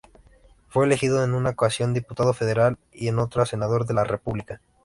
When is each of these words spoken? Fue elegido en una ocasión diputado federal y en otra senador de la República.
Fue 0.67 0.85
elegido 0.87 1.23
en 1.23 1.35
una 1.35 1.51
ocasión 1.51 1.93
diputado 1.93 2.33
federal 2.33 2.79
y 2.91 3.07
en 3.07 3.19
otra 3.19 3.45
senador 3.45 3.85
de 3.85 3.93
la 3.93 4.03
República. 4.03 4.59